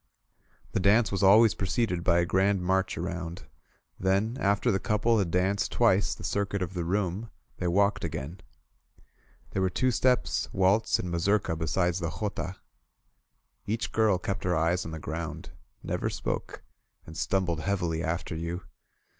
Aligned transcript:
The 0.71 0.79
dance 0.79 1.11
was 1.11 1.21
always 1.21 1.53
preceded 1.53 2.03
by 2.03 2.17
a 2.17 2.25
grand 2.25 2.63
march 2.63 2.97
around; 2.97 3.43
then, 3.99 4.35
after 4.39 4.71
the 4.71 4.79
couple 4.79 5.19
had 5.19 5.29
danced 5.29 5.71
twice 5.71 6.15
the 6.15 6.23
circuit 6.23 6.63
of 6.63 6.73
the 6.73 6.83
room, 6.83 7.29
they 7.57 7.67
walked 7.67 8.03
again. 8.03 8.41
There 9.51 9.61
were 9.61 9.69
two 9.69 9.91
steps, 9.91 10.49
waltz 10.51 10.97
and 10.97 11.11
mazurka 11.11 11.55
beside 11.55 11.93
the 11.93 12.09
jota. 12.19 12.55
Each 13.67 13.91
girl 13.91 14.17
kept 14.17 14.43
her 14.43 14.55
eyes 14.55 14.85
on 14.85 14.91
the 14.91 14.97
ground, 14.97 15.51
never 15.83 16.09
spoke, 16.09 16.63
and 17.05 17.15
stumbled 17.15 17.59
heavily 17.59 18.03
after 18.03 18.35
you. 18.35 18.63